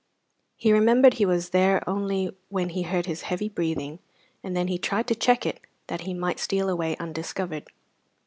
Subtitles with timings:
[0.55, 3.99] He remembered he was there only when he heard his heavy breathing,
[4.43, 7.67] and then he tried to check it that he might steal away undiscovered.